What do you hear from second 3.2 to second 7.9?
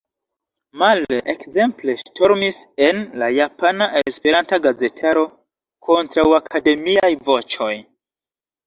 la japana esperanta gazetaro kontraŭakademiaj voĉoj.